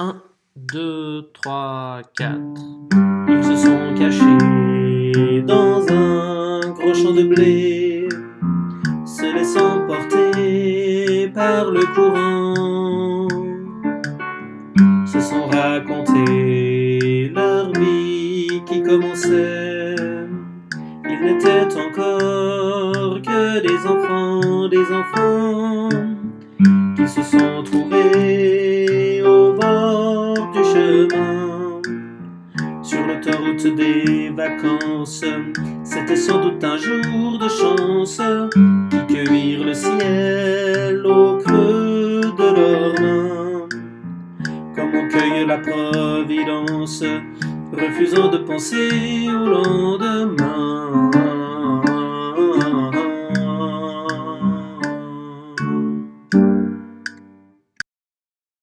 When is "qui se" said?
26.96-27.22